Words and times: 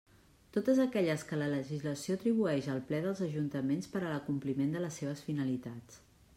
Totes 0.55 0.79
aquelles 0.85 1.25
que 1.31 1.37
la 1.41 1.49
legislació 1.51 2.17
atribueix 2.19 2.71
al 2.75 2.81
Ple 2.89 3.03
dels 3.05 3.23
ajuntaments 3.29 3.91
per 3.95 4.03
a 4.03 4.09
l'acompliment 4.15 4.77
de 4.77 4.85
les 4.87 5.01
seves 5.03 5.25
finalitats. 5.31 6.05